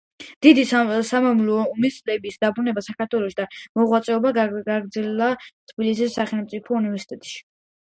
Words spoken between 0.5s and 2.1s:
სამამულო ომის